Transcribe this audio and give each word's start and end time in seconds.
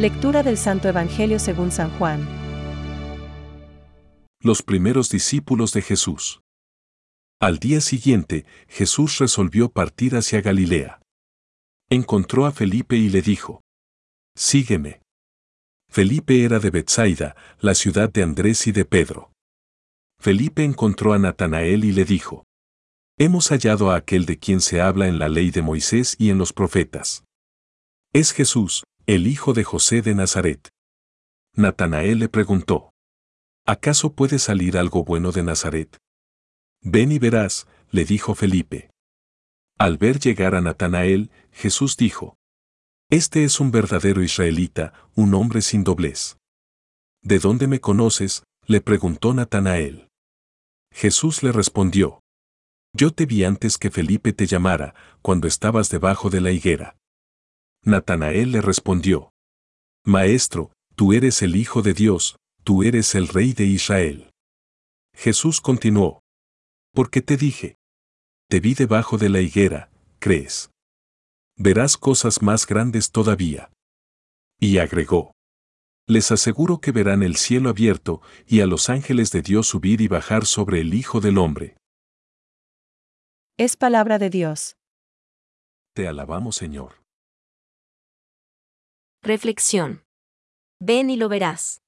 Lectura 0.00 0.42
del 0.42 0.56
Santo 0.56 0.88
Evangelio 0.88 1.38
según 1.38 1.70
San 1.70 1.90
Juan. 1.98 2.26
Los 4.42 4.62
primeros 4.62 5.10
discípulos 5.10 5.74
de 5.74 5.82
Jesús. 5.82 6.40
Al 7.38 7.58
día 7.58 7.82
siguiente, 7.82 8.46
Jesús 8.66 9.18
resolvió 9.18 9.68
partir 9.68 10.16
hacia 10.16 10.40
Galilea. 10.40 11.02
Encontró 11.90 12.46
a 12.46 12.50
Felipe 12.50 12.96
y 12.96 13.10
le 13.10 13.20
dijo, 13.20 13.60
Sígueme. 14.34 15.02
Felipe 15.90 16.44
era 16.44 16.60
de 16.60 16.70
Bethsaida, 16.70 17.36
la 17.58 17.74
ciudad 17.74 18.10
de 18.10 18.22
Andrés 18.22 18.66
y 18.68 18.72
de 18.72 18.86
Pedro. 18.86 19.32
Felipe 20.18 20.64
encontró 20.64 21.12
a 21.12 21.18
Natanael 21.18 21.84
y 21.84 21.92
le 21.92 22.06
dijo, 22.06 22.46
Hemos 23.18 23.50
hallado 23.50 23.90
a 23.90 23.96
aquel 23.96 24.24
de 24.24 24.38
quien 24.38 24.62
se 24.62 24.80
habla 24.80 25.08
en 25.08 25.18
la 25.18 25.28
ley 25.28 25.50
de 25.50 25.60
Moisés 25.60 26.16
y 26.18 26.30
en 26.30 26.38
los 26.38 26.54
profetas. 26.54 27.22
Es 28.14 28.32
Jesús, 28.32 28.84
el 29.14 29.26
hijo 29.26 29.54
de 29.54 29.64
José 29.64 30.02
de 30.02 30.14
Nazaret. 30.14 30.68
Natanael 31.56 32.20
le 32.20 32.28
preguntó, 32.28 32.92
¿acaso 33.66 34.12
puede 34.12 34.38
salir 34.38 34.78
algo 34.78 35.02
bueno 35.02 35.32
de 35.32 35.42
Nazaret? 35.42 35.98
Ven 36.80 37.10
y 37.10 37.18
verás, 37.18 37.66
le 37.90 38.04
dijo 38.04 38.36
Felipe. 38.36 38.92
Al 39.78 39.98
ver 39.98 40.20
llegar 40.20 40.54
a 40.54 40.60
Natanael, 40.60 41.32
Jesús 41.50 41.96
dijo, 41.96 42.36
Este 43.10 43.42
es 43.42 43.58
un 43.58 43.72
verdadero 43.72 44.22
israelita, 44.22 44.92
un 45.16 45.34
hombre 45.34 45.60
sin 45.60 45.82
doblez. 45.82 46.36
¿De 47.20 47.40
dónde 47.40 47.66
me 47.66 47.80
conoces? 47.80 48.44
le 48.66 48.80
preguntó 48.80 49.34
Natanael. 49.34 50.06
Jesús 50.94 51.42
le 51.42 51.50
respondió, 51.50 52.20
Yo 52.92 53.10
te 53.10 53.26
vi 53.26 53.42
antes 53.42 53.76
que 53.76 53.90
Felipe 53.90 54.32
te 54.32 54.46
llamara, 54.46 54.94
cuando 55.20 55.48
estabas 55.48 55.90
debajo 55.90 56.30
de 56.30 56.40
la 56.40 56.52
higuera. 56.52 56.99
Natanael 57.82 58.52
le 58.52 58.60
respondió, 58.60 59.32
Maestro, 60.04 60.72
tú 60.96 61.12
eres 61.12 61.42
el 61.42 61.56
Hijo 61.56 61.82
de 61.82 61.94
Dios, 61.94 62.36
tú 62.62 62.82
eres 62.82 63.14
el 63.14 63.28
Rey 63.28 63.52
de 63.52 63.64
Israel. 63.64 64.30
Jesús 65.14 65.60
continuó, 65.60 66.22
Porque 66.92 67.22
te 67.22 67.36
dije, 67.36 67.76
te 68.48 68.60
vi 68.60 68.74
debajo 68.74 69.16
de 69.16 69.28
la 69.28 69.40
higuera, 69.40 69.90
crees. 70.18 70.70
Verás 71.56 71.96
cosas 71.96 72.42
más 72.42 72.66
grandes 72.66 73.12
todavía. 73.12 73.70
Y 74.58 74.78
agregó, 74.78 75.32
Les 76.06 76.32
aseguro 76.32 76.80
que 76.80 76.92
verán 76.92 77.22
el 77.22 77.36
cielo 77.36 77.70
abierto 77.70 78.20
y 78.46 78.60
a 78.60 78.66
los 78.66 78.90
ángeles 78.90 79.30
de 79.30 79.42
Dios 79.42 79.68
subir 79.68 80.00
y 80.00 80.08
bajar 80.08 80.46
sobre 80.46 80.80
el 80.80 80.94
Hijo 80.94 81.20
del 81.20 81.38
Hombre. 81.38 81.76
Es 83.56 83.76
palabra 83.76 84.18
de 84.18 84.30
Dios. 84.30 84.76
Te 85.94 86.08
alabamos 86.08 86.56
Señor. 86.56 87.00
Reflexión. 89.22 90.02
Ven 90.80 91.10
y 91.10 91.16
lo 91.16 91.28
verás. 91.28 91.82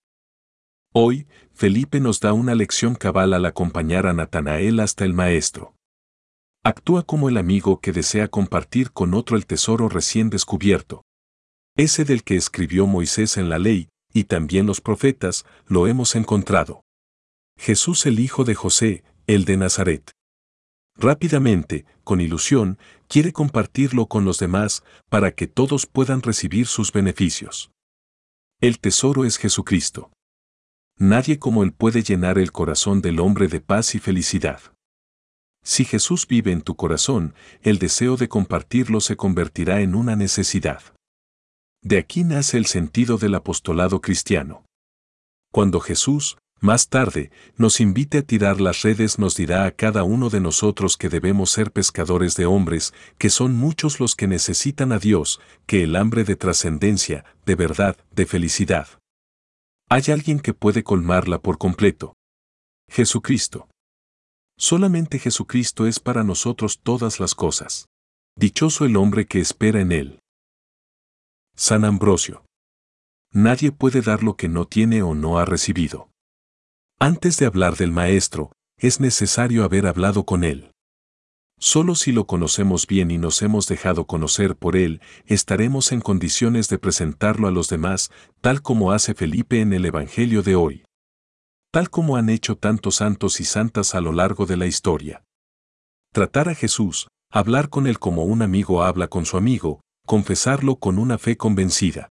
Hoy, 0.93 1.27
Felipe 1.55 1.99
nos 1.99 2.21
da 2.21 2.35
una 2.35 2.55
lección 2.55 2.95
cabal 2.95 3.33
al 3.33 3.47
acompañar 3.47 4.07
a 4.07 4.13
Natanael 4.13 4.81
hasta 4.81 5.07
el 5.07 5.15
Maestro. 5.15 5.75
Actúa 6.63 7.05
como 7.05 7.31
el 7.31 7.39
amigo 7.39 7.81
que 7.81 7.93
desea 7.93 8.29
compartir 8.29 8.93
con 8.93 9.15
otro 9.15 9.39
el 9.39 9.47
tesoro 9.47 9.89
recién 9.89 10.29
descubierto. 10.29 11.05
Ese 11.75 12.05
del 12.05 12.23
que 12.23 12.37
escribió 12.37 12.87
Moisés 12.87 13.39
en 13.39 13.49
la 13.49 13.59
ley, 13.59 13.89
y 14.13 14.25
también 14.25 14.67
los 14.67 14.83
profetas, 14.83 15.47
lo 15.67 15.87
hemos 15.87 16.15
encontrado. 16.15 16.83
Jesús 17.59 18.05
el 18.05 18.21
Hijo 18.21 18.45
de 18.45 18.55
José, 18.55 19.05
el 19.27 19.47
de 19.47 19.57
Nazaret. 19.57 20.11
Rápidamente, 20.97 21.85
con 22.05 22.21
ilusión, 22.21 22.79
quiere 23.09 23.33
compartirlo 23.33 24.07
con 24.07 24.25
los 24.25 24.39
demás 24.39 24.83
para 25.09 25.33
que 25.33 25.47
todos 25.47 25.87
puedan 25.87 26.23
recibir 26.23 26.67
sus 26.67 26.93
beneficios. 26.93 27.71
El 28.61 28.79
tesoro 28.79 29.25
es 29.25 29.39
Jesucristo. 29.39 30.11
Nadie 30.99 31.39
como 31.39 31.63
Él 31.65 31.73
puede 31.73 32.03
llenar 32.03 32.39
el 32.39 32.53
corazón 32.53 33.01
del 33.01 33.19
hombre 33.21 33.49
de 33.49 33.61
paz 33.61 33.95
y 33.95 33.99
felicidad. 33.99 34.61
Si 35.65 35.85
Jesús 35.85 36.27
vive 36.27 36.53
en 36.53 36.63
tu 36.63 36.77
corazón, 36.77 37.35
el 37.63 37.79
deseo 37.79 38.17
de 38.17 38.29
compartirlo 38.29 39.01
se 39.01 39.17
convertirá 39.17 39.81
en 39.81 39.95
una 39.95 40.17
necesidad. 40.17 40.83
De 41.83 41.99
aquí 41.99 42.25
nace 42.25 42.59
el 42.59 42.67
sentido 42.67 43.17
del 43.17 43.35
apostolado 43.35 44.01
cristiano. 44.01 44.65
Cuando 45.53 45.81
Jesús, 45.81 46.37
más 46.63 46.89
tarde, 46.89 47.33
nos 47.57 47.81
invite 47.81 48.19
a 48.19 48.23
tirar 48.23 48.61
las 48.61 48.83
redes, 48.83 49.19
nos 49.19 49.35
dirá 49.35 49.67
a 49.67 49.73
cada 49.73 50.05
uno 50.05 50.31
de 50.31 50.41
nosotros 50.41 50.97
que 50.97 51.09
debemos 51.09 51.51
ser 51.51 51.73
pescadores 51.73 52.37
de 52.37 52.47
hombres, 52.47 52.95
que 53.19 53.31
son 53.31 53.57
muchos 53.57 53.99
los 53.99 54.15
que 54.15 54.29
necesitan 54.29 54.93
a 54.93 55.01
Dios, 55.01 55.41
que 55.67 55.83
el 55.83 55.97
hambre 55.97 56.23
de 56.23 56.37
trascendencia, 56.37 57.25
de 57.45 57.57
verdad, 57.57 57.97
de 58.13 58.27
felicidad. 58.27 58.87
Hay 59.89 60.05
alguien 60.13 60.39
que 60.39 60.55
puede 60.55 60.85
colmarla 60.85 61.41
por 61.41 61.59
completo. 61.59 62.15
Jesucristo. 62.89 63.69
Solamente 64.57 65.19
Jesucristo 65.19 65.89
es 65.89 65.99
para 65.99 66.23
nosotros 66.23 66.79
todas 66.81 67.19
las 67.19 67.35
cosas. 67.35 67.87
Dichoso 68.37 68.85
el 68.85 68.97
hombre 68.97 69.27
que 69.27 69.41
espera 69.41 69.81
en 69.81 69.91
Él. 69.91 70.21
San 71.57 71.85
Ambrosio. 71.85 72.45
Nadie 73.33 73.73
puede 73.73 74.01
dar 74.01 74.23
lo 74.23 74.37
que 74.37 74.49
no 74.49 74.65
tiene 74.67 75.03
o 75.03 75.17
no 75.17 75.39
ha 75.39 75.45
recibido. 75.45 76.12
Antes 77.03 77.37
de 77.37 77.47
hablar 77.47 77.75
del 77.75 77.91
Maestro, 77.91 78.53
es 78.79 79.01
necesario 79.01 79.65
haber 79.65 79.89
hablado 79.89 80.25
con 80.25 80.45
Él. 80.45 80.71
Solo 81.59 81.97
si 81.97 82.13
lo 82.13 82.29
conocemos 82.29 82.87
bien 82.87 83.11
y 83.11 83.19
nos 83.19 83.43
hemos 83.43 83.67
dejado 83.67 84.07
conocer 84.07 84.55
por 84.55 84.77
Él, 84.77 85.01
estaremos 85.27 85.91
en 85.91 86.01
condiciones 86.01 86.69
de 86.69 86.79
presentarlo 86.79 87.49
a 87.49 87.51
los 87.51 87.69
demás, 87.69 88.13
tal 88.41 88.63
como 88.63 88.93
hace 88.93 89.15
Felipe 89.15 89.61
en 89.61 89.73
el 89.73 89.85
Evangelio 89.85 90.45
de 90.45 90.55
hoy. 90.55 90.85
Tal 91.73 91.91
como 91.91 92.15
han 92.15 92.29
hecho 92.29 92.57
tantos 92.57 92.95
santos 92.95 93.41
y 93.41 93.47
santas 93.47 93.97
a 93.97 94.01
lo 94.01 94.13
largo 94.13 94.47
de 94.47 94.57
la 94.57 94.67
historia. 94.67 95.25
Tratar 96.13 96.49
a 96.51 96.55
Jesús, 96.55 97.09
hablar 97.33 97.69
con 97.69 97.89
Él 97.89 97.99
como 97.99 98.23
un 98.23 98.43
amigo 98.43 98.85
habla 98.85 99.09
con 99.09 99.27
su 99.27 99.37
amigo, 99.37 99.81
confesarlo 100.07 100.77
con 100.77 101.01
una 101.01 101.19
fe 101.19 101.37
convencida. 101.37 102.11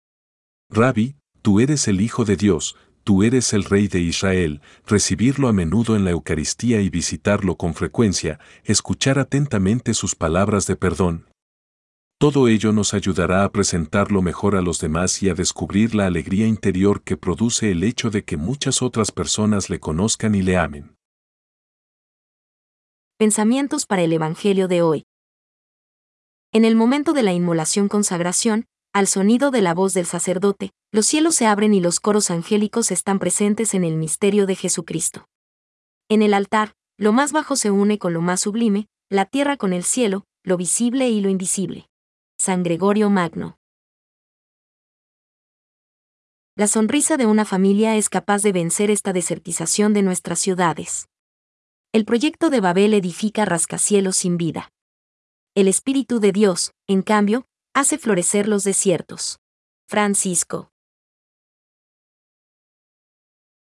Rabbi, 0.70 1.18
tú 1.42 1.60
eres 1.60 1.88
el 1.88 2.00
Hijo 2.00 2.24
de 2.24 2.36
Dios, 2.36 2.74
tú 3.08 3.22
eres 3.22 3.54
el 3.54 3.64
Rey 3.64 3.88
de 3.88 4.00
Israel, 4.00 4.60
recibirlo 4.86 5.48
a 5.48 5.54
menudo 5.54 5.96
en 5.96 6.04
la 6.04 6.10
Eucaristía 6.10 6.82
y 6.82 6.90
visitarlo 6.90 7.56
con 7.56 7.72
frecuencia, 7.72 8.38
escuchar 8.64 9.18
atentamente 9.18 9.94
sus 9.94 10.14
palabras 10.14 10.66
de 10.66 10.76
perdón. 10.76 11.26
Todo 12.18 12.48
ello 12.48 12.70
nos 12.70 12.92
ayudará 12.92 13.44
a 13.44 13.50
presentarlo 13.50 14.20
mejor 14.20 14.56
a 14.56 14.60
los 14.60 14.78
demás 14.78 15.22
y 15.22 15.30
a 15.30 15.34
descubrir 15.34 15.94
la 15.94 16.04
alegría 16.04 16.46
interior 16.46 17.02
que 17.02 17.16
produce 17.16 17.70
el 17.70 17.82
hecho 17.82 18.10
de 18.10 18.24
que 18.24 18.36
muchas 18.36 18.82
otras 18.82 19.10
personas 19.10 19.70
le 19.70 19.80
conozcan 19.80 20.34
y 20.34 20.42
le 20.42 20.58
amen. 20.58 20.94
Pensamientos 23.16 23.86
para 23.86 24.02
el 24.02 24.12
Evangelio 24.12 24.68
de 24.68 24.82
hoy. 24.82 25.04
En 26.52 26.66
el 26.66 26.76
momento 26.76 27.14
de 27.14 27.22
la 27.22 27.32
inmolación 27.32 27.88
consagración, 27.88 28.66
al 28.98 29.06
sonido 29.06 29.52
de 29.52 29.62
la 29.62 29.74
voz 29.74 29.94
del 29.94 30.06
sacerdote, 30.06 30.72
los 30.90 31.06
cielos 31.06 31.36
se 31.36 31.46
abren 31.46 31.72
y 31.72 31.80
los 31.80 32.00
coros 32.00 32.32
angélicos 32.32 32.90
están 32.90 33.20
presentes 33.20 33.74
en 33.74 33.84
el 33.84 33.96
misterio 33.96 34.44
de 34.44 34.56
Jesucristo. 34.56 35.28
En 36.08 36.20
el 36.20 36.34
altar, 36.34 36.74
lo 36.96 37.12
más 37.12 37.30
bajo 37.30 37.54
se 37.54 37.70
une 37.70 38.00
con 38.00 38.12
lo 38.12 38.22
más 38.22 38.40
sublime, 38.40 38.88
la 39.08 39.24
tierra 39.24 39.56
con 39.56 39.72
el 39.72 39.84
cielo, 39.84 40.24
lo 40.42 40.56
visible 40.56 41.08
y 41.10 41.20
lo 41.20 41.28
invisible. 41.28 41.88
San 42.40 42.64
Gregorio 42.64 43.08
Magno. 43.08 43.56
La 46.56 46.66
sonrisa 46.66 47.16
de 47.16 47.26
una 47.26 47.44
familia 47.44 47.94
es 47.94 48.08
capaz 48.08 48.42
de 48.42 48.50
vencer 48.50 48.90
esta 48.90 49.12
desertización 49.12 49.92
de 49.94 50.02
nuestras 50.02 50.40
ciudades. 50.40 51.08
El 51.92 52.04
proyecto 52.04 52.50
de 52.50 52.60
Babel 52.60 52.94
edifica 52.94 53.44
rascacielos 53.44 54.16
sin 54.16 54.38
vida. 54.38 54.72
El 55.54 55.68
Espíritu 55.68 56.18
de 56.18 56.32
Dios, 56.32 56.72
en 56.88 57.02
cambio, 57.02 57.46
hace 57.78 57.96
florecer 57.96 58.48
los 58.48 58.64
desiertos. 58.64 59.38
Francisco. 59.86 60.72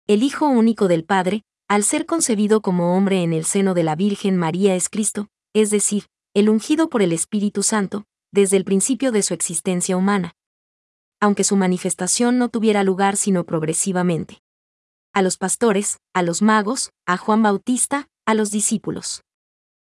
El 0.06 0.22
Hijo 0.22 0.48
único 0.48 0.88
del 0.88 1.04
Padre, 1.04 1.42
al 1.68 1.84
ser 1.84 2.06
concebido 2.06 2.62
como 2.62 2.96
hombre 2.96 3.24
en 3.24 3.34
el 3.34 3.44
seno 3.44 3.74
de 3.74 3.82
la 3.82 3.96
Virgen 3.96 4.38
María 4.38 4.76
es 4.76 4.90
Cristo, 4.90 5.30
es 5.56 5.72
decir, 5.72 6.06
el 6.36 6.50
ungido 6.50 6.90
por 6.90 7.02
el 7.02 7.12
Espíritu 7.12 7.64
Santo, 7.64 8.06
desde 8.32 8.58
el 8.58 8.66
principio 8.66 9.12
de 9.12 9.24
su 9.24 9.34
existencia 9.34 9.98
humana. 9.98 10.36
Aunque 11.20 11.44
su 11.44 11.56
manifestación 11.56 12.38
no 12.38 12.50
tuviera 12.50 12.84
lugar 12.84 13.18
sino 13.18 13.46
progresivamente. 13.46 14.44
A 15.12 15.24
los 15.24 15.38
pastores, 15.38 15.98
a 16.14 16.22
los 16.22 16.44
magos, 16.44 16.92
a 17.08 17.18
Juan 17.18 17.42
Bautista, 17.42 18.10
a 18.28 18.36
los 18.36 18.52
discípulos. 18.52 19.24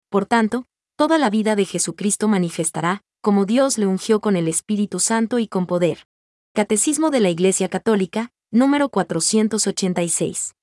Por 0.09 0.25
tanto, 0.25 0.65
toda 0.97 1.19
la 1.19 1.31
vida 1.31 1.57
de 1.57 1.67
Jesucristo 1.67 2.27
manifestará, 2.27 3.03
como 3.21 3.45
Dios 3.45 3.77
le 3.77 3.87
ungió 3.87 4.21
con 4.21 4.35
el 4.35 4.49
Espíritu 4.49 4.99
Santo 4.99 5.39
y 5.39 5.47
con 5.47 5.67
poder. 5.67 6.07
Catecismo 6.55 7.11
de 7.11 7.21
la 7.21 7.29
Iglesia 7.29 7.69
Católica, 7.69 8.31
número 8.51 8.89
486. 8.89 10.56